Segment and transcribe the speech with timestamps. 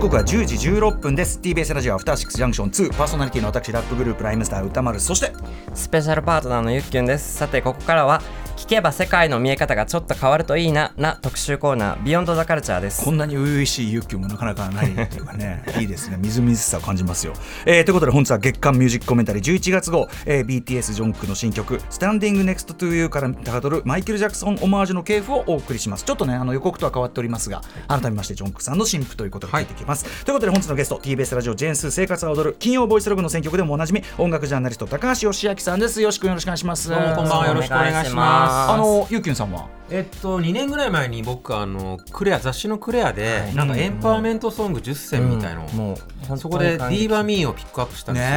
[0.00, 1.38] 時刻は10時16分です。
[1.42, 5.30] TBS ラジオアフターシックスジャンクション2パーソナリティの私ラップグループライムスター宇多丸そして
[5.74, 7.36] スペシャルパートナーのゆっきゅんです。
[7.36, 8.22] さてここからは聴
[8.70, 13.04] けば世界の見え方がちょっと変わるといいなな特集コーナー Beyond the Culture です。
[13.04, 16.16] こんなに初々しいゆっきゅんもなかなかないっていうかね いいですね。
[16.20, 17.32] みずみずしさを感じますよ、
[17.66, 26.04] えー、ということで本日は月刊ミュージックコメンタリー11月号、えー、BTS ジョングクの新曲「Standing Next to You」からたどるマイケル・ジャクソンオマージュの系譜をお送りします。
[26.04, 36.00] ちょっとねあの予告とは変わっておりますが改めましてジョンクさんの新婦ということで聞いていきます、ということで本日のゲスト TBS ラジオジェーンス生活は踊る金曜ボイスログの選曲でもおなじみ音楽ジャーナリスト高橋義明さんです。
[36.00, 36.88] よろしくよろしくお願いします。
[36.88, 37.48] どうもこんばんは。
[37.48, 39.68] よろしくお願いしますあのゆっきゅんさんは？
[39.92, 45.76] えっと2年ぐらい前に僕あのクレア雑誌のクレアで、なんかエンパワーメントソング10選みたいの、うん。
[45.76, 48.36] もうそこでディーバミーをピックアップしたんですよ、ね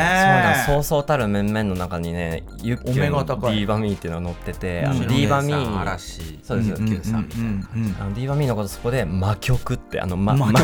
[0.66, 4.90] そうだそうそうたる面々の中にねユッキュンお目がのディーバミーっていうのが載ってて、うん。
[4.90, 6.40] あのディーバミー嵐。
[6.42, 10.60] そうですユッキュンさんみたいな感じ、ディーバミーのことそこで魔曲ってあの魔魔魔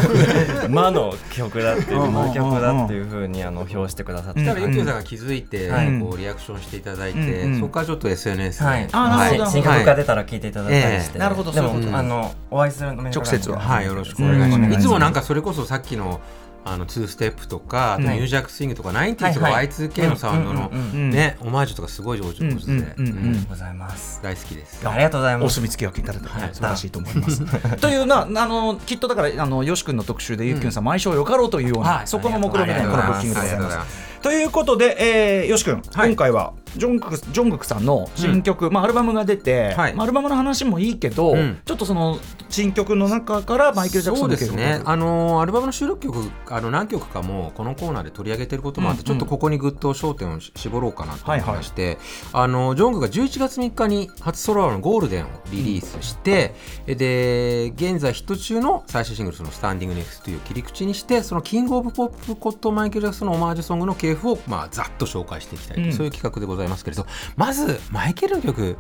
[0.70, 4.44] 魔の曲だっていううんうんうん魔曲だっていうふうにあの表してくださって。
[4.44, 6.00] たらユッキュンさんが気づいて、はい。
[6.00, 11.20] こうリアクションしていただいて、うんうんそこからちょっと SNS で、はい、あなるほどはい新曲が出たら聞いていただいたりして、ええ。
[11.20, 13.60] なるほどでも、あのお会いするの直接は。
[13.60, 14.62] はい、よろしくお願いしうん。
[14.62, 14.80] ます。
[14.80, 16.20] いつもなんかそれこそさっきの
[16.66, 23.46] あの2ステップとか、ニュージャックスイングとか、ナインティはいーとかはい Y2K のサウンドのね、オマージュとかすごい上手で、うんうんうんうん。
[23.48, 24.22] ございます。
[24.22, 24.88] 大好きです。
[24.88, 25.46] ありがとうございます。
[25.46, 26.50] お墨付きをいただいて、はい。
[26.54, 27.46] 素晴らしいと思います。
[27.80, 32.08] というなあのきっとだからあのよし君の特集でゆっきゅんさん、毎週よかろうというような、はい。
[32.08, 33.68] そこの目論見みたいなこのブッキングでございま。
[33.68, 34.10] ます。
[34.22, 36.10] ということで、えー、よし君、はい。
[36.10, 39.94] 今回はジョングクジョングクさんの新曲、まあアルバムが出て、はい。
[39.94, 41.60] まあアルバムの話もいいけど、うん。
[41.66, 49.04] ちょっとその新曲の中からマイケルジャクソンの曲そうですね、あのーアルバムの収録曲あの何曲かもこのコーナーで取り上げてることもあって、うん。
[49.04, 51.98] うんちょっとここにぐっと焦点をし絞ろうかなと思いまして、
[52.32, 56.54] あのジョングが11月3日に初ソロの「ゴールデン」をリリースして、
[56.86, 65.94] で現在ヒット中の最新シングル「そのスタンディングネクストという切り口にしてそのキング・オブ・ポップことマイケル・ジャクソンのオマージュソングの系譜を、まあ、ざっと紹介していきたいと、うん。
[65.94, 67.06] そういう企画でございますけれど
[67.36, 68.78] まずマイケルの曲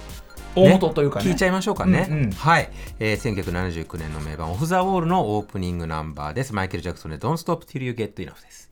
[0.55, 1.29] 大元というかね。
[1.29, 2.31] 聞いちゃいましょうかね、うんうん。
[2.31, 2.69] はい、
[2.99, 6.53] えー、1979年の名盤「オフ・ザ・ウォール」のオープニングナンバーです。
[6.53, 8.68] マイケル・ジャクソンで「Don't Stop Till You Get Enough」です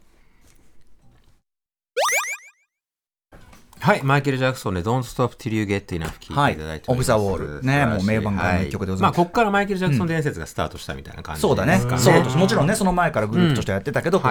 [3.88, 4.04] はい。
[4.04, 9.18] マイケル・ジャクソンで「Don't Stop Till You Get Enough」聞いていただいております、はい Of the Wall ねもう名盤からの一曲でございます。
[9.18, 11.76] まあここからマイケル・ジャクソン伝説がスタートしたみたいな感じそうだね。
[11.76, 12.30] ですかねソロと。
[12.30, 14.22] してもちろんねその前からグループとしてやってたけど、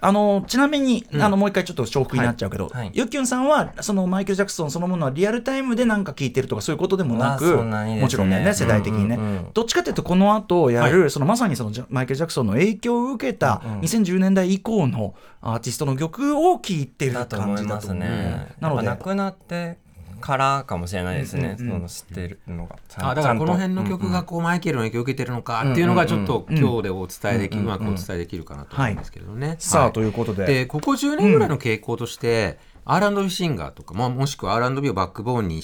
[0.00, 2.76] あのちなみに、あのもう一回ちょっと重複になっちゃうけど、はい。
[2.76, 2.90] はい。
[2.94, 9.18] ゆっきゅんさんはそのマイケル・ジャクソンそのものはリアルタイムでなんか聞いてるとかそういうことでもなく、もちろんね世代的にね、
[9.52, 13.80] どっちかというとこの後やる、そのまさにそのマイケル・ジャクソンの影響を受けたうんうん。
[13.80, 18.54] 2010年代以降のアーティストの曲を聴いてるだと思います感じだと思うね。
[18.60, 19.78] なので亡くなって
[20.20, 21.56] からかもしれないですね。
[21.58, 22.76] うんうんうんその知ってるのが。
[22.96, 26.62] あだからこの辺の曲がこうマイケルの影響を受けてるのかっていうのがちょっとうんうん。
[26.62, 29.56] 今日でお伝えできうんうんうまくお伝えできるかなと思うんですけどね。
[29.58, 29.92] さあ、はい。
[29.92, 30.46] ということで。
[30.46, 35.62] でここ10年ぐらいの傾向として、R&B シンガーとか、まあ、もしくは R&B をバックボーンに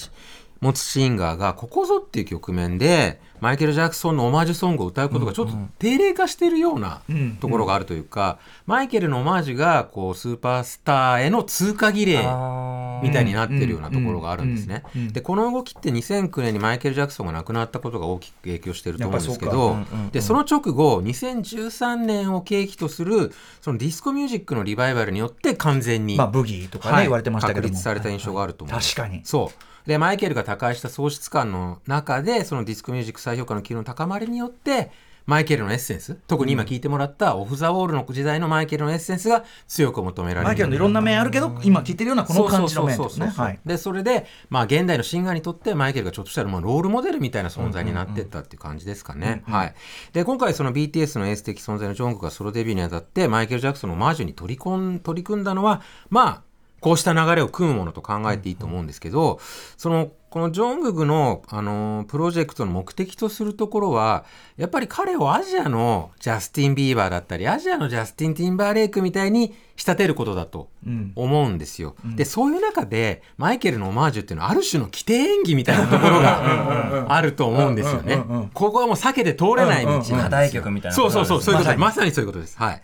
[0.61, 7.37] 持つシンガーがここぞっていう局面でマイケル・ジャクソンのオマージュソングを歌うことがちょっと定例化しているようなうん。
[7.37, 14.83] ところがあるというか、マイケルのオマージュがこうスーパースターへの通過儀礼みたいになってるようなところがあるんですね。
[15.11, 19.77] でこの動きって2009年にマイケル・ジャクソンが亡くなったことが大きく影響してると思うんですけど
[20.11, 27.63] でその直後2013年を契機とするそのディスコミュージックのリバイバルによって完全に、まあブギーとかね、はい言われてましたけども。
[27.63, 29.21] 確立された印象があると思う、確かに。
[29.23, 34.91] そうでマイケルが他界した喪失感の中でそのディスコミュージック再評価の機運の高まりによって
[35.25, 43.77] マイケルのエッセンス特に今聞いてもらったオフ・ザ・ウォールの時代のマイケルのエッセンスが強く求められるマイケルのいろんな面あるけど今聴いてるようなこの感じの面ですね。
[43.77, 49.43] それで、まあ、現代のシンガーにとってマイケルがちょっとしたらまあロールモデルみたいな存在になっていったっていう感じですかね。
[49.47, 49.73] はい、
[50.13, 56.50] で今回その BTS のエース的存在のジョングがソロデビューにあたってマイケル・ジャクソンのオマージュに取り込ん取り組んだのはまあ
[56.81, 59.39] こうした流れを組むものと考えていいと思うんですけど、
[59.77, 64.23] そのこのジョングクの、あのープロジェクトの目的とするところは
[64.57, 71.11] やっぱり彼をアジアのジャスティン・ビーバーだったりアジアのジャスティン・ティンバーレイクみたいに仕立てることだとうん。
[71.15, 71.95] 思うんですよ。
[72.15, 78.13] でそういう中でマイケルのオマージュっていうのはある種の規定演技みたいなところがあると思うんですよね。
[78.15, 78.49] うんうんうんうん。
[78.49, 80.17] ここはもう避けて通れない道なんですよ。
[80.17, 81.55] 課題曲みたいなそうそうそうそう。
[81.55, 81.79] いうことです。
[81.79, 82.57] ままさにそういうことです。
[82.57, 82.81] はい。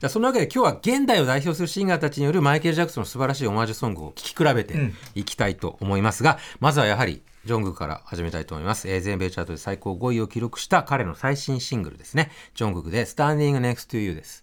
[0.00, 4.74] じゃあそのわけで今日は現代を代表するシンガーたちによるマイケル・ジャクソンの素晴らしいオマージュソングを聴き比べて
[5.14, 8.88] いきたいと思いますが、まずはやはりジョングクから始めたいと思います。
[8.88, 12.30] えー全米チャートで最高5位を記録した彼の最新シングルですね。
[12.54, 14.42] ジョングクで Standing Next to You です。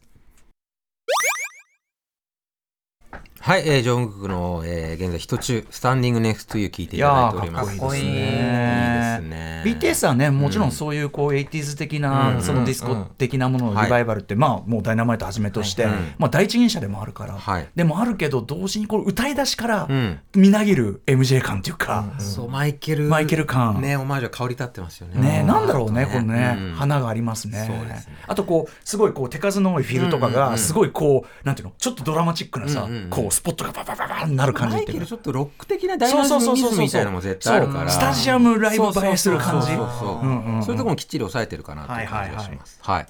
[3.39, 7.75] はい、えー、ジョングクの、えー現在ヒット中、スタンディングネクスト to You 聞いていただいております。
[7.75, 9.63] いやーかっこいいですねいいですね。
[9.65, 12.41] BTS はねもちろんそういうこう 80s 的な、うん。
[12.41, 15.95] そのディスコ的なもののリバイバルって、まあもうダイナマイトはじめとして、はい。
[16.17, 17.67] まあ第一人者でもあるから、はい。
[17.75, 20.19] でもあるけど同時にこう歌い出しからうん。
[20.35, 23.81] みなぎる MJ 感っていうか、そうマイケルマイケル感。
[23.81, 25.21] ねオマージュは香り立ってますよね。
[25.39, 26.73] ね、なんだろうね、うんこのね、うん。
[26.73, 27.65] 花がありますね。
[27.67, 28.15] そうですね。
[28.27, 33.09] あとこう、すごいこう手数の多いフィルとかが、うんうんうんすごいこう、なんていうの、ちょっとドラマチックなさ、うんうんうん。
[33.09, 39.67] こうスポットがバババババンなる感じっていうかマイケルちょっとロック的なダイナミズムみたいなのも絶対あるからそうスタジアムライブ映えする感じ。
[39.67, 42.79] そういうところもきっちり抑えてるかなという感じがします。
[42.81, 43.07] はい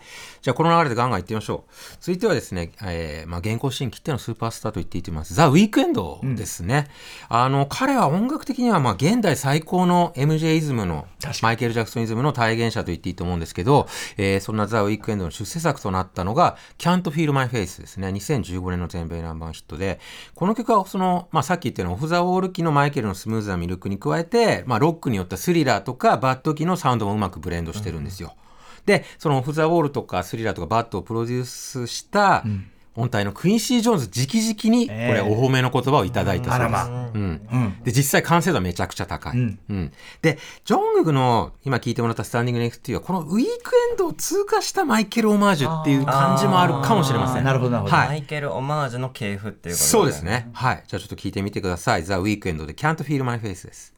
[0.48, 1.72] じゃあこの流れでガンガンいってみましょう。
[2.00, 5.34] 続いてはですね、えーまあ、現行シーンきってのスーパースターと言っていいです。
[5.34, 6.88] ザ・ウィークエンドですね。
[7.28, 11.06] あの、彼は音楽的にはまあ現代最高の MJ イズムの
[11.42, 18.08] マイケル・ジャクソンイズムの体現者と言っていいと思うんですけど、えーそんなザ・ウィークエンドの出世作となったのが、Can't Feel My Face ですね。
[18.08, 20.00] 2015年の全米ナンバーヒットで、
[20.34, 28.36] この曲はその、まあ、さっき言ったようなオフ・ザ・ウォール期のマイケルのスムーズな魅力に加えて、まあ、ロックによった Thriller とか Bad 期のサウンドもうまくブレンドしてるんですよ。
[28.86, 32.44] で、その Off the Wall とか Thriller とか Bad をプロデュースした、
[32.96, 37.84] 御大のクインシー・ジョーンズ直々にこええれお褒めの言葉をいただいたそうです。
[37.86, 39.92] で実際完成度はめちゃくちゃ高い、うんうん
[40.22, 50.50] でジョングクの今聞いてもらった「Standing Next」はこのウィークエンドを通過したマイケル・オマージュっていう感じもあるかもしれませんなるほどなるほどはいマイケル・オマージュの系譜っていうことそうですね。
[50.54, 50.84] はい。
[50.88, 52.04] じゃあちょっと聞いてみてください。
[52.04, 53.97] ザ・ウィークエンドで Can't Feel My Face です。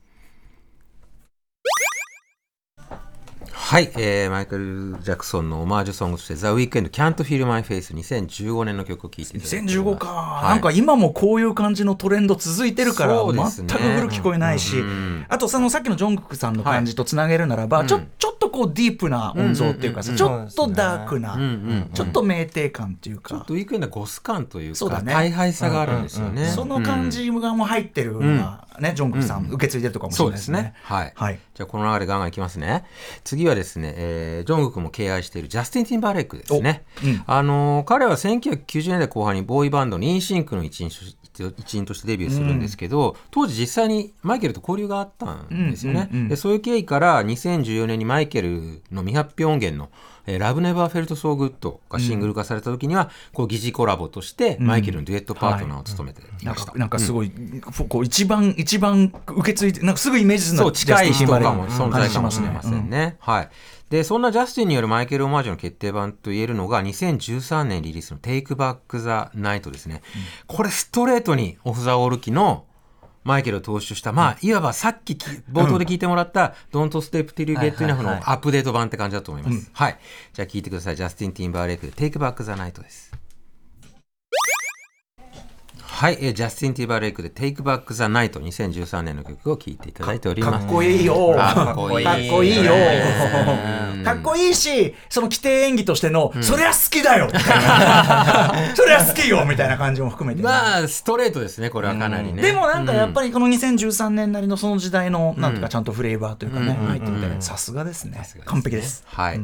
[3.69, 9.77] はい、えー、マイケル・ジャクソンのオマージュソングとして、ザ・ウィークエンド Can't Feel My Face 2015年の曲を聴いていただいております。
[9.77, 10.50] 2015か、はい。
[10.50, 17.88] なんか今もこういう感じのトレンド続いてるから、全く古く聞こえないし、うんあとそのさっきのジョングクさんの感じとつなげるならば、はい。
[17.88, 23.36] ちょちょっとこうディープな音像っていうかさ、うんちょっとダークな、うんうんちょっと酩酊感っていうか。
[23.36, 25.13] ちょっ、とウィークエンドはゴス感というか、そうだね。
[25.13, 26.48] 大敗さがあるんですよね。
[26.48, 30.57] その感じがもう入ってるのが、ね、ジョングクさん、受け継いでるとかもそうですね。
[30.57, 30.74] ですね。。
[30.81, 31.13] はい。
[31.15, 31.39] はい。
[31.54, 32.86] じゃあこの流れガンガンいきますね。
[33.24, 36.83] 次はですね、えージョングクも敬愛しているジャスティン・ティンバーレイクですね。
[37.03, 46.09] おうんあのー彼は1990年代後半にボーイバンドのインシンクの一員として一員としてデビューするんですけど、当時実際にマイケルと交流があったんですよね。
[46.11, 49.89] うんうんうんでそういう経緯から2014年にマイケルの未発表音源の
[50.29, 56.47] えー Love Never Felt So Good がシングル化された時には、こう疑似コラボとしてマイケルのデュエットパートナーを務めていました。
[56.47, 57.31] なんかなんかすごい、
[57.89, 62.97] こう一番一番受け継いでなんかすぐイメージするのそう、近い人かも存在かもしれませんね。
[62.99, 63.17] ね。
[63.19, 63.49] はい。
[63.89, 70.03] で、そんなジャスティンによるマイケル・オマージュの決定版と言えるのが、2013年リリースの Take Back the Night ですね。
[70.45, 72.65] これストレートにオフ・ザ・ウォール期の
[73.24, 79.69] マイケルを踏襲した、まあ、いわばさっきき冒頭で聞いてもらった、Don't Step Till You Get Enough のアップデート版って感じだと思います。
[79.74, 80.00] はい。
[80.33, 80.95] じゃあ聞いてください。
[80.95, 83.12] ジャスティン・ティンバーレイクで Take Back the Night です。
[86.00, 90.66] はい、えージャスティン・ティンバーレイクで Take Back the Night 2013年の曲を聴いていただいております。
[90.66, 91.36] かっこいいよ。
[91.36, 94.04] かっこいいかっこいいようん。
[94.06, 97.28] かっこいいし、その規定演技としての、そりゃ好きだよ。
[98.75, 100.48] そりゃ好きよみたいな感じも含めてね。
[100.48, 102.44] まあ、ストレートですね、これはかなりね。
[102.44, 109.42] でもなんかやっり、ぱりこの2013年なりのその時代のなんとかちゃんとフレーバーというかねうん入ってうんてさすがですね完璧ですはい。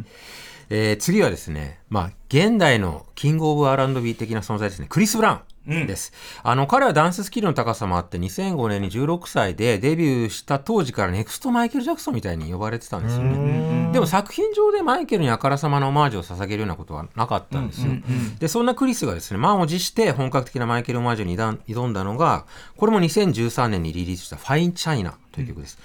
[0.69, 5.39] えー次はですね、まあ、現代のキング・オブ・ R&B 的な存在ですね、クリス・ブラウン。
[5.65, 13.89] です、あの彼はダンススキルの高さもあって2005年に16歳でデビューした当時からネクストマイケル・ジャクソンみたいに呼ばれてたんですよね。
[13.91, 17.93] でも作品上でマイケルにあからさまなオマージュを捧げるようなことはなかったんですよ、
[18.39, 22.45] でそんなクリスがですね満を持して本格的なマイケル・オマージュに挑んだのが
[22.77, 25.77] これも2013年にリリースした「ファイン・チャイナ」という曲です、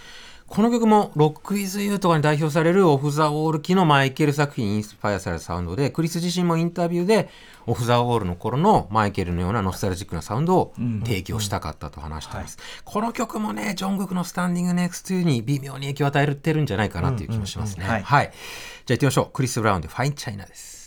[0.46, 7.28] この曲もロック・イズ・ユーとかに代表されるオフ・ザ・ウォール期のマイケル作品にインスパイアされたサウンドで、クリス自身もインタビューで
[7.66, 12.58] オフ・ザ・ウォールの頃のマイケルのようなノスタルジックなサウンドを提供したかったと話しています。
[12.84, 17.86] この曲もね、ジョングクのスタンディング・ネクストに微妙に影響を与えてるんじゃないかなっていう気もしますね。
[17.86, 18.32] はいはい。
[18.86, 19.30] じゃあ行ってみましょう。
[19.32, 20.79] クリス・ブラウンでファイン・チャイナです。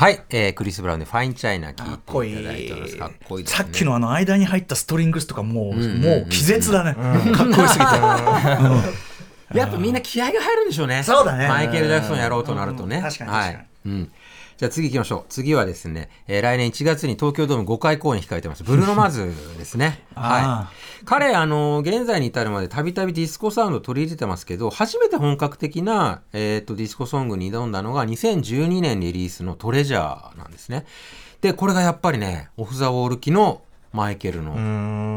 [0.00, 2.96] はい、えー、クリス・ブラウンでファイン・チャイナ聞いかっこいていただいてます。
[2.96, 3.46] かっこいい。
[3.46, 11.02] さっきのあの間に入ったストリングスとかもうもう気絶だねかっこよすぎてやっぱみんな気合が入るんでしょうね。
[11.02, 12.96] そうだねマイケル・ジャクソンやろうとなるとね。
[12.96, 13.66] うん確かに確かにはい。
[13.84, 14.12] うん。
[14.60, 15.24] じゃあ次行きましょう。
[15.30, 18.62] 次はですね、えー来年1月に東京ドーム5回公演控えてます。
[18.62, 19.24] ブルーノ・マーズ
[19.56, 20.02] ですね。
[20.14, 20.68] あは
[21.00, 21.04] い。
[21.06, 30.84] 彼、あの、現在に至るまでたびたびディスコサウンドを取り入れてますけど、初めて本格的な、えっ、と、ディスコソングに挑んだのが2012年リリースの Treasure なんですね。
[31.40, 33.62] で、これがやっぱりね、オフ・ザ・ウォール期の
[33.94, 34.56] マイケルのオ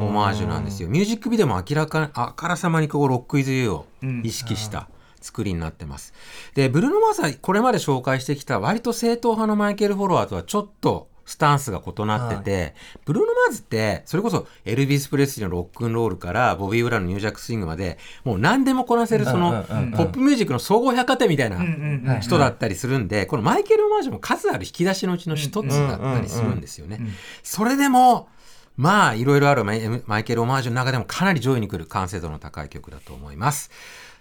[0.09, 0.87] マージュなんですよ。
[0.87, 3.87] ミュージックビデオも明らかあからさまにこう Rock with You を
[4.23, 4.87] 意識した
[5.23, 6.13] 作りになってます。
[6.53, 12.75] で、ブルーノ・マーズはこれまで紹介してきた割と正統派のマイケル・フォロワーとはちょっとスタンスが異なってて、
[13.05, 26.99] ブルーノ・マーズってそれこそエルビス・プレスリーのロックンロールからボビー・ウンのニュージャック・スイングまでもう何でもこなせるそのポップミュージックの総合百貨店みたいな人だったりするんで、このマイケル・オマージュも数ある引き出しのうちの一つだったりするんですよね。
[27.41, 28.27] それでも、
[28.75, 33.71] まあ、いろいろあるマイマイケル・オマージュの中でもかなり上位に来る完成度の高い曲だと思います。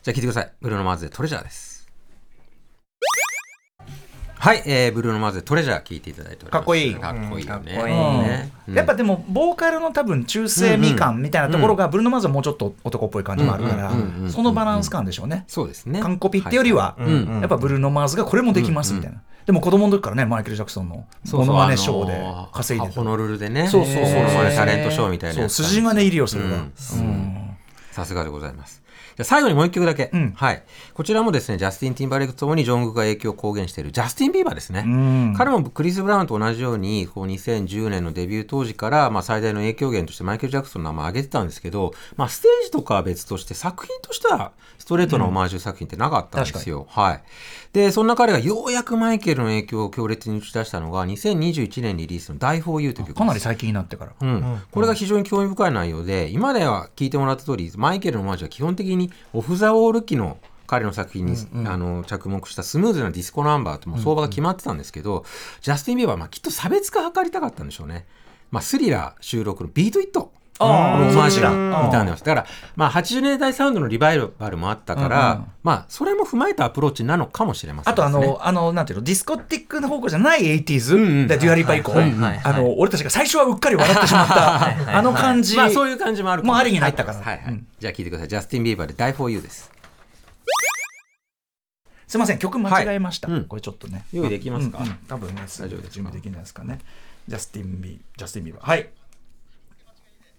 [0.03, 0.53] じゃあ聴いてください。
[0.61, 1.89] ブルーノ・マーズでトレジャーです。
[4.35, 6.51] はい、えー、ブルーノ・マーズでトレジャー聴いていただいております。
[6.51, 6.95] かっこいい。
[6.97, 7.75] かっこいいよね。
[7.75, 7.95] かっこいい。
[7.95, 8.75] ねうん。
[8.75, 15.45] やっぱでもボーカルの多分中性味感みたいなところがブルーノ・マーズはもうちょっと男っぽい感じもあるからうんうんうんうんそのバランス感でしょうね。
[15.47, 16.01] そうですね。
[16.01, 17.03] 完コピってよりは、い。
[17.03, 17.41] うん。
[17.41, 23.01] やっぱブルーノ・マーズがこれもできますみたいな、でも子供の時からねマイケル・ジャクソンのモノマネショーで稼いでた。
[23.01, 23.69] ホノルルでね。
[23.69, 26.55] そうそうそうモノマネタレントショーみたいなそう筋金入りよそれが、うん。
[26.55, 27.57] うん。
[27.93, 28.83] さすがでございます。
[29.17, 30.63] じゃあ最後にもう一曲だけ、うんはい。
[30.95, 34.85] こちらもですね、ジャスティン・ティンバレイクともにジョングクが影響を公言しているジャスティン・ビーバーですね。
[34.87, 46.87] うん彼もクリス・ブラウンと同じように、こう2010年のデビュー当時から、まあ、最大の影響源としてマイケル・ジャクソンの名前を挙げてたんですけど、まあ、ステージとかは別として作品としてはストレートなオマージュ作品ってなかったんですよ。
[46.89, 47.23] はい。
[47.73, 53.23] で、そんな彼がようやくマイケルの影響を強烈に打ち出したのが、2021年リリースの Die for You という曲。
[53.23, 61.37] かなり最近になってから、うんこれが非常に興味深い内容で今では聞いてもらった通りマイケルのマージは基本的にオフ・ザ・ウォール期の彼の作品に、
[61.67, 65.25] あの着目したスムーズなディスコナンバーとも相場が決まってたんですけど、
[65.61, 68.07] ジャスティン・ビーバーはまあきっと差別化図りたかったんでしょうね。
[68.51, 75.47] まあ、 Thriller 収録の Beat It オマージュみたいなのだから、まあ、80年代サウンドのリバイバルもあったから、うんうん。
[75.63, 81.27] まあ、それも踏まえたアプローチなのかもしれませんあとあの、あの、なんていうの、ディスコティックな方向じゃない 80s、うんうん。
[81.27, 82.41] でデュアリパ以降、はいはいはい。
[82.45, 85.57] あの、俺たちが最初はうっかり笑ってしまった、あの感じ。
[85.57, 86.55] まあ、そういう感じもあるかも。
[86.55, 87.19] うありに入ったから。
[87.19, 87.67] はいはいうん。
[87.81, 88.29] じゃあ聞いてください。
[88.29, 89.73] ジャスティン・ビーバーで Die for You です。
[92.07, 93.29] すいません、曲間違えました。
[93.29, 93.41] はい。
[93.41, 93.45] うん。
[93.47, 94.05] これちょっとね。
[94.13, 94.79] 用意できますか？
[94.79, 94.93] うんうん。
[95.09, 95.89] 多分ね、大丈夫ですか？
[95.91, 96.79] 準備できないですかね。
[97.27, 98.69] ジャスティンビー、ジャスティンビーバー。
[98.69, 98.91] はい。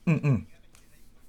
[0.07, 0.47] うんうん。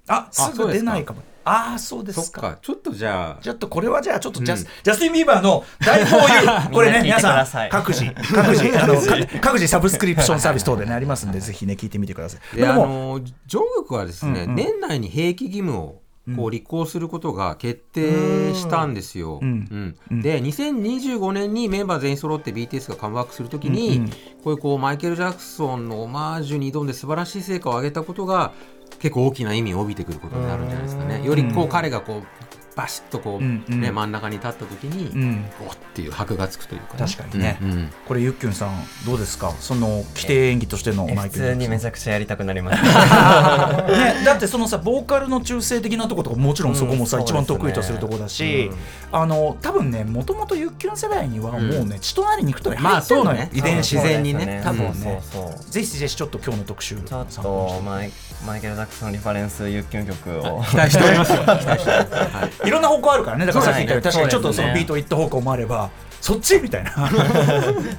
[0.07, 1.21] あ、すぐ出ないかも。
[1.47, 2.57] ああ、そうですか。
[2.59, 12.55] ちょっとじゃあ、ちょっとこれはじゃあちょっとジャス,、ジャスティン・ビーバーの大フォーユーこれね皆さん各自各自 あのか各自サブスクリプションサービス等でねありますんでぜひね聞いてみてください。
[12.55, 16.01] ででもあのジョングクはですね、年内に兵役義務を
[16.35, 19.39] こう履行することが決定したんですよ。
[19.41, 19.95] うん。
[20.09, 20.21] うん。
[20.21, 24.09] で2025年にメンバー全員揃って BTS がカムバックするときに、うんうん。
[24.09, 24.15] こ
[24.45, 28.53] ういうこうマイケル・ジャクソンのオマージュに挑んで素晴らしい成果を上げたことが
[28.99, 31.23] 結構大きな意味を帯びてくることになるんじゃないですかね。
[31.23, 33.81] よりこう彼がこうバシッとこう、うんうん。
[33.81, 35.45] ね、真ん中に立った時に、うん。
[35.67, 37.57] おっていう箔がつくというか、確かにね。
[37.61, 37.89] うんうん。
[38.07, 38.71] これゆっきゅんさん
[39.05, 39.51] どうですか？
[39.59, 42.83] その規定演技としてのマイケ普通にめちゃくちゃやりたくなります。
[43.91, 48.69] ね、だってそのさボーカルの中性的なとことかもちろんそこもさ、うん一番得意とするとこだし、
[49.11, 53.57] あの多分ねもともとユッキュン世代にはもうね、血となり肉となり入ってるのよ、まあそうね。
[53.57, 55.21] 遺伝子自然にね多分ね。
[55.31, 58.11] そうそうぜひぜひちょっと今日の特集ちょっとマイ
[58.45, 60.63] マイケル・ジャクソンリファレンス有給曲を。
[60.63, 61.39] 期待しておりますよ。
[61.59, 62.67] 期待してはい。
[62.67, 63.45] いろんな方向あるからね。
[63.45, 65.89] だからさっき言ったように確かにちょっとそのビート一った方向もあれば
[66.25, 66.59] そっち？
[66.59, 66.91] みたいな。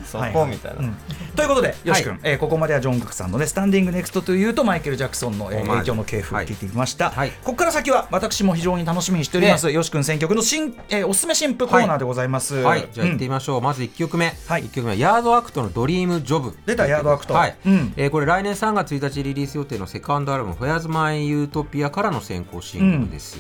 [0.05, 0.33] そ はい。
[0.33, 0.97] こみたいな、うん。
[1.37, 7.11] ということで、よし君、えーここまではジョン・グクさんのね、スタンディング・ネクストというと、マイケル・ジャクソンの、えー影響の系譜をはい聞いてきました。
[7.11, 7.31] はい。
[7.45, 12.57] ここから先は、私も非常に楽しみにしております、よし君選曲の新、えーおすすめ新譜コーナーでございます。
[12.57, 13.61] はい、じゃあ行ってうんみましょう。
[13.63, 14.35] まず1曲目。
[14.49, 14.65] はい。
[14.65, 16.57] 1曲目はヤードアクトのDream Job。
[16.67, 17.35] で、ヤードアクト。
[17.35, 17.55] はい。
[17.65, 17.93] うん。
[17.97, 23.39] えーこれ来年3月1日リリース予定のセカンドアルバム Where's My Utopia からの先行シングルです。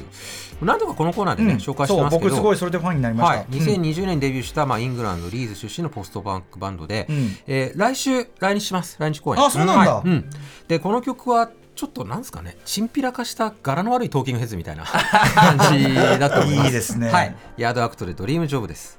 [0.62, 1.58] 何度かこのコーナーでね、うん。
[1.58, 2.30] 紹介してますけど。
[2.30, 3.38] 僕すごいそれでファンになりました。
[3.38, 7.36] はい、2020年にデビューした、まあ、イングランドリーズ出身のポストパンクバンドで、うん。
[7.46, 8.96] えー来週来日します。
[8.98, 9.42] 来日公演。
[9.42, 9.94] あそうなんだ。
[9.96, 10.08] はい。
[10.08, 10.30] うん。
[10.68, 16.66] でこの曲はちょっとなんですかねチンピラ化した柄の悪いトーキングヘッズみたいな感じだと思います。
[16.66, 17.10] いいですね。
[17.10, 17.36] はい。
[17.58, 18.98] ヤードアクトで Dream Job です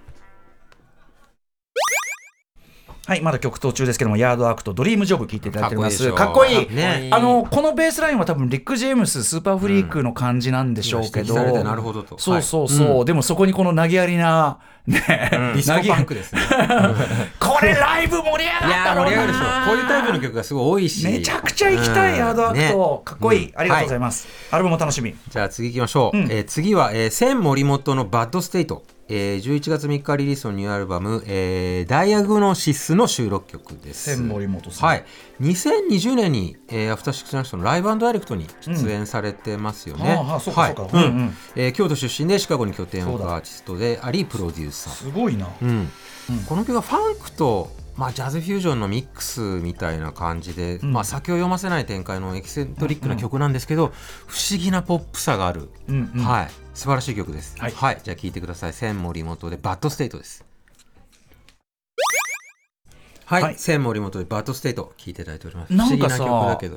[3.08, 6.10] はい、まだ曲途中ですけども、ヤードアクト、 Dream Job 聞いていただいてます。
[6.12, 6.76] かかっこいい。
[6.76, 7.10] ね。
[7.14, 11.34] あの、このベースラインは多分、リック・ジェームス、 Super Freak の感じなんでしょうけど。
[11.34, 12.20] 今指摘されてなるほどと。
[12.20, 12.96] そうそうそう。
[12.98, 13.06] はい。
[13.06, 16.42] でもそこにこの投げやりな、ね、ディスコパンクですね。
[17.40, 21.06] これライブ盛り上がった盛り上がるでしょこういうタイプの曲がすごい多いし。
[21.06, 22.18] めちゃくちゃ行きたい、うん。
[22.18, 22.62] ヤードアクト。
[22.62, 22.74] ね。
[23.06, 23.58] かっこいい、うん。
[23.58, 24.28] ありがとうございます。
[24.52, 25.16] アルバムも楽しみ。
[25.30, 26.24] じゃあ次行きましょう、うん。
[26.30, 34.16] えー次は、えー、千森本の Bad State、えー、11月3日リリースのニューアルバム、えーダイアグノシスの収録曲です。
[34.16, 34.90] 千森本さん。
[34.90, 35.06] はい。
[35.42, 40.76] 2020年に、えー、アフターシックスジャンクションのライブダイレクトに出演されてますよね、はあはあい
[41.56, 44.94] えー京都出身でシカゴに拠点を置くアーティストでありプロデューサー。
[44.94, 45.48] すごいな。
[45.62, 45.90] うん。
[46.46, 50.94] この曲はファンクと、まあ、ジャズフュージョンのミックスみたいな感じで、ん。
[50.94, 53.92] まあ、先を読ませない展開のエキセントリックな曲なんですけど、
[54.28, 56.24] 不思議なポップさがある、うんうん。
[56.24, 57.56] はい、素晴らしい曲です。
[57.60, 57.72] はい。
[58.04, 58.74] じゃあ聴いてください。
[58.74, 60.47] 千森本で Bad State です。
[63.30, 63.56] はい、はい。
[63.58, 65.74] 千森本で Bad State 聞いていただいております。
[65.74, 66.30] なんかさ、ね、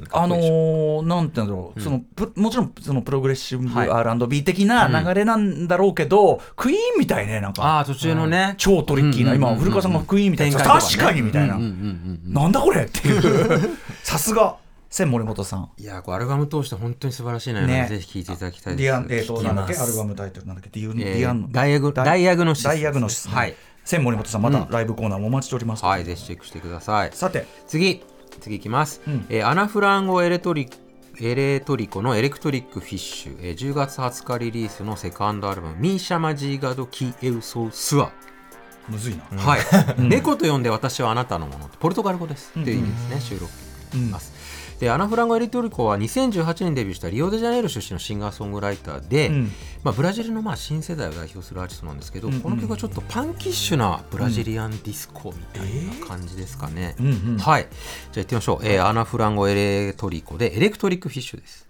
[0.08, 3.88] かあのーなんて言うんだろう、そのプもちろんそのプログレッシブはい。
[3.88, 7.62] R&B 的な流れなんだろうけど、クイーンみたいねなんか。
[7.62, 8.54] ああ、途中のね。
[8.58, 9.54] 超トリッキーな、うんうんうんうん。
[9.54, 13.78] 今古川さんがクイーンみたいな、確かにみたいな、うんうんうんうんなんだこれっていう。
[14.02, 14.56] さすが
[14.90, 15.70] 千森本さん。
[15.78, 17.86] いやーこうアルバム通して本当に素晴らしいので、ね。
[17.88, 19.26] ぜひ聴いていただきたいディアンです。
[19.30, 19.76] えーとなんだっけ？
[19.76, 20.70] アルバムタイトルなんだっけ？
[20.70, 23.54] ディえーディアンダイアグ Diagnosis Diagnosis、ね、はい
[23.90, 27.10] 千森本さんまたライブコーナーもお待ちしております、はい、ぜひチェックしてください。
[27.12, 27.44] さて。
[27.66, 28.04] 次、
[28.40, 29.00] 次いきます。
[29.04, 29.26] うん。
[29.28, 30.70] えーアナフランゴエレトリ
[31.20, 38.12] エレトリコの Electric Fish、えー10月20日リリースのセカンドアルバム、 Me Chama de Gato Que Eu Sou Sua。
[38.88, 39.60] むずいな、はい、
[39.98, 41.68] 猫と呼んで私はあなたのもの。
[41.80, 43.52] ポルトガル語です、っていう意味ですね収録
[44.10, 44.32] ます、
[44.80, 49.52] でアナフランゴ・エレトリコは2018年デビューしたリオデジャネイロ出身のシンガーソングライターで、うん。
[49.84, 57.68] まあ、ブラジルのまあ新世代を代表するアーティストなんですけど、うんうんこの曲はちょっとパンキッシュなブラジリアンディスコみたいな感じですかね、うんうんはい。
[58.12, 61.69] じゃあ行ってみましょう、えーアナフランゴ・エレトリコで Electric Fish です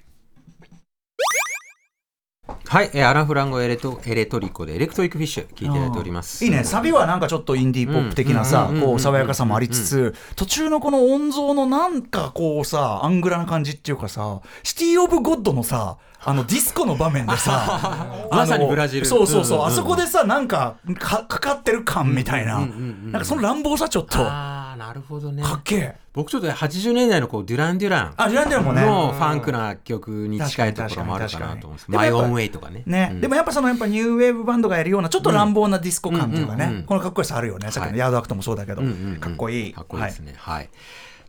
[2.67, 6.45] はい、えーアナフランゴエレトエレトリコでエレクトリックフィッシュ聞いていただいております。
[6.45, 6.65] いいね。
[6.65, 8.81] サビはなんかちょっとインディーポップ的なさうん。
[8.81, 19.07] こう爽やかさもありつつ途中のこの音像のなんかこうさアングラな感じっていうかさシティ・オブ・ゴッドのさあのディスコの場面でさ まさにブラジル。
[19.07, 19.73] そうそうそう、うんうんうん。
[19.73, 23.13] あそこでさなんかかかかってる感みたいな、うんうんうんうん。
[23.13, 24.19] なんかその乱暴さちょっと。
[24.19, 25.43] かああ、なるほどね。
[25.43, 25.97] っけえ。
[26.13, 28.15] 僕ちょっと80年代のこうデュラン・デュラン。
[28.17, 28.83] あデュラン・デュランもね。
[28.83, 32.83] のファンクな曲に近いところもあるかなと思うんです My Own Way とかね。
[32.85, 33.21] ね、うん。
[33.21, 36.71] でもやっぱそのやっぱニューウェーブバンドがやるようなちょっと乱暴なディスコ感っていうかね、うん。
[36.71, 37.71] うんうんこのかっこよさあるよね。
[37.71, 39.17] さっきのヤードアクトもそうだけど、うんうんうん。
[39.17, 39.73] かっこいい。
[39.73, 40.35] かっこいいですね。
[40.37, 40.69] はい。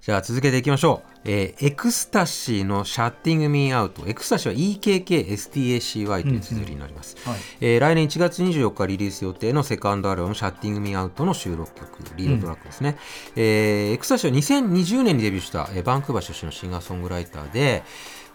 [0.01, 1.11] じゃあ続けていきましょう。
[1.25, 4.01] えーエクスタシーの Shutting Me Out。
[4.07, 7.15] エクスタシーは EKKSTACY という綴りになります。
[7.23, 12.97] はいえー来年1月24日リリース予定のセカンドアルバム「Shutting Me Out」の収録曲リードトラックですね、
[13.35, 17.83] えーエクスタシーは2020年にデビューした、えーバンクーバー出身のシンガーソングライターで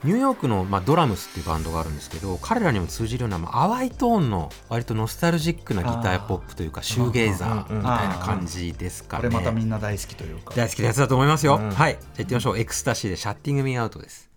[0.07, 9.25] ニューヨークの、まあ、ドラムスっていうバンドがあるんですけど彼らにも通じるような、まあ、淡いトーンの割とノスタルジックなギターポップというかシューゲイザーみたいな感じですかね。
[9.25, 10.55] これまたみんな大好きというか。
[10.55, 11.73] 大好きなやつだと思いますよ、はい。
[11.73, 12.59] じゃあ行ってみましょう。
[12.59, 14.31] エクスタシーで Shutting Me Out です。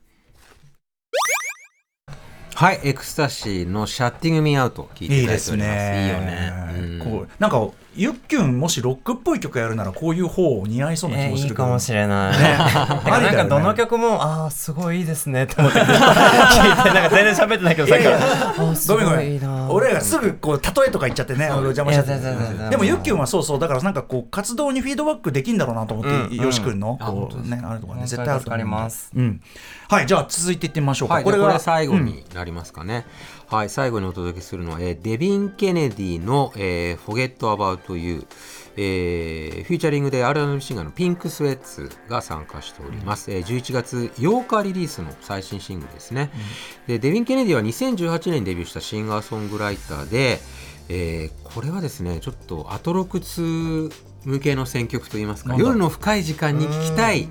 [2.56, 2.80] はい。
[2.84, 5.52] エクスタシーの Shutting Me Out 聞いていただいていいです。
[5.52, 6.04] おりますね。
[6.04, 6.54] いいよね、
[7.04, 7.20] うん。
[7.20, 12.38] こうなんかゆっきゅんもしロックっぽい曲やるならこういう方似合いそうな気もするけど、いかもしれない。
[12.38, 12.58] ね。
[13.10, 15.80] なんかどの曲も、ああ、すごいいいですねって思って。
[15.80, 18.20] 聞いて、なんか全然喋ってないけど、さっきから。
[18.58, 22.70] ごごめんごめん俺らがすぐこう例えとか言っちゃってね俺邪魔しちゃって。
[22.70, 29.12] でもゆっきゅんはそうそうだからなんかこう活動にフィードバックできんだろうなと思って、うんよしくんのあこうねあれとかね絶対あると思う助かります。
[29.16, 29.42] うん。
[29.90, 33.06] はいじゃあ続いていってみましょうか、はい、これがが最後になりますかね、
[33.50, 38.28] はい最後にお届けするのは、えーデビン・ケネディの、えー「Forget About You」
[38.78, 46.30] えーフィーチャリングで R&B シンガーのピンクスウェッツが参加しております、えー11月8日リリースの最新シングルですね、
[46.86, 50.40] でデビン・ケネディは2018年にデビューしたシンガーソングライターで、
[50.88, 53.92] えーこれはですねちょっとアトロク2
[54.26, 57.28] 向けの選曲といいますか夜の深い時間に聴きたい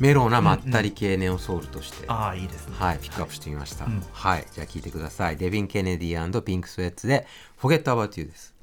[0.00, 3.84] メローなまったり系ネオソウルとして、ああいいですねはい、ピックアップしてみました。
[3.84, 5.36] うんはい、じゃあ聞いてください。
[5.36, 7.26] デビン・ケネディピンクスウェッツで
[7.60, 8.54] Forget About You です。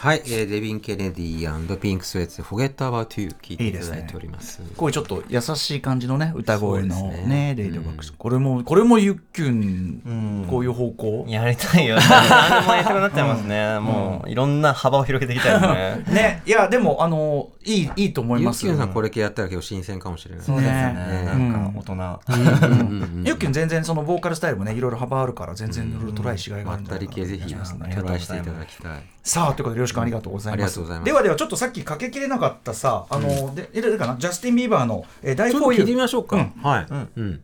[0.00, 4.62] はい、えーデビン・ケネディピンクスウェッツで Forget About You 聞いていただいております。
[4.76, 11.26] こういうちょっと優しい感じのね歌声のねねレイディオバックス、これもこれもゆっきゅん、うんこういう方向？
[11.28, 11.96] やりたいよ。
[11.96, 13.78] 何でもやりたくなっちゃいますね。
[13.82, 16.14] もう、いろんな幅を広げていきたいですね。
[16.14, 20.44] ねいやでもあのいいいいと思いユッますキュンさんこれ系やったら結構新鮮かもしれない。
[20.44, 21.22] そうですねね。
[21.26, 21.92] なうんんか大人。
[21.92, 27.54] うんうんうんゆっきゅん全然そのボーカルスタイルもねいろいろ幅あるから全然いろいろトライしがいがあまっるんじゃないかなたり系ぜひ
[27.96, 29.02] トライしていただきたい。
[29.24, 34.16] さあということでよろしくありがとうございます,、ではではちょっとさっきかけきれなかったさあの、でいるかな？
[34.18, 36.36] ジャスティン・ビーバーの「えー、大ちょっと聞いてみまましょうか。
[36.36, 36.52] うん。
[36.62, 36.86] はい。
[37.16, 37.40] うん。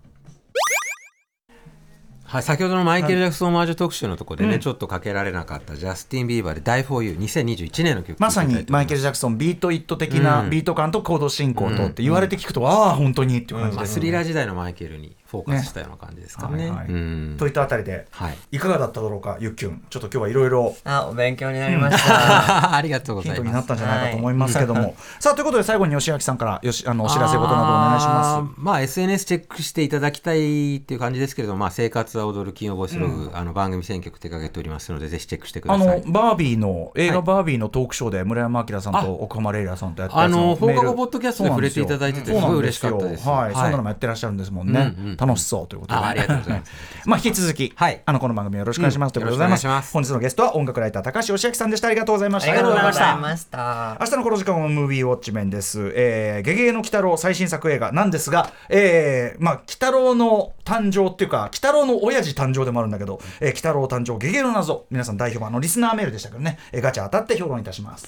[2.24, 4.60] はい、先ほどのマイケル・ジャクソン・オマージュ特集のところでね、うん。
[4.60, 8.18] ちょっとかけられなかったジャスティン・ビーバーで「Die for You」2021年の曲。
[8.18, 16.68] まさにマイケル・ジジャクソンビート・イット的なうんビート感とコード進行とって言われて聞くと、ああ本当にっていう感じまあ、です、スリラー時代のマイケルにフォーカスしたような感じですかね。
[16.68, 16.86] はいはい。
[16.88, 17.36] うん。
[17.38, 22.74] といったあたりではい、いかがだっただろうかゆっきゅんちょっと今日はいろいろあ、お勉強になりました。
[22.76, 23.44] ありがとうごヒンざいます。
[23.44, 28.52] トになったんじゃないかと思いますけども、さあということで最後に吉明さんからよしあのお知らせことなどお願いします。
[28.56, 36.04] まあ SNS チェックしていただきたいっていう感じですけれども、まあ、生活は踊る金曜ボイスログ、あの番組選曲手掛けておりますのでぜひチェックしてくあださい。
[36.04, 43.26] のバービーの映画はいバービーのトークショーで村山明さんと奥浜レイラさんとやったあの放課後ポッドキャストで触れていただいててすごい嬉しかったです。
[43.26, 46.72] よはい、そんなのもやってらっしゃるんですもんね、うんうんうん楽しそうということで、あありがとうございます。
[47.06, 48.02] まあ引き続き、はい。
[48.04, 49.92] あのこの番組よろしくお願いします、うんということでございます。
[49.92, 51.88] 本日のゲストは音楽ライター高橋義明さんでした。
[51.88, 52.52] ありがとうございました。
[52.52, 53.54] ありがとうございました。
[53.54, 53.96] た。
[54.00, 55.92] 明日のこの時間はムービーウォッチメンです。
[55.94, 68.06] えー、ゲゲゲの鬼太郎最新作映画なんですが、えー、まあ、鬼太郎の誕生っていうか、鬼太郎の親父誕生でもあるんだけど、えー、鬼太郎誕生ゲゲゲの謎、皆さん代表版のリスナーメールでしたけどね、えーガチャ当たって評論いたします。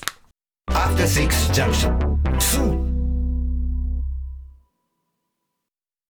[0.71, 1.97] After Six Junction.
[2.39, 2.86] 2